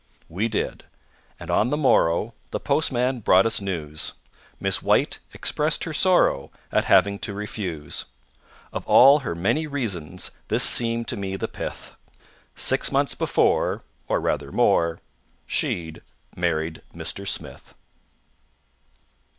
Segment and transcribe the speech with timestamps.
[0.29, 0.85] We did,
[1.39, 4.13] and on the morrow The postman brought us news.
[4.59, 8.05] Miss WHITE expressed her sorrow At having to refuse.
[8.73, 11.93] Of all her many reasons This seemed to me the pith:
[12.55, 14.97] Six months before (or rather more)
[15.45, 16.01] She'd
[16.35, 17.27] married Mr.
[17.27, 17.75] SMITH.